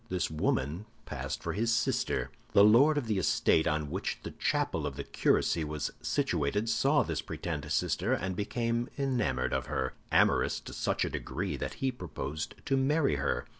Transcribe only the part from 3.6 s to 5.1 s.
on which the chapel of the